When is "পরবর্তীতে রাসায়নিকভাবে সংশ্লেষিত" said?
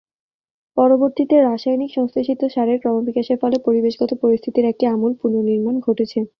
0.77-2.41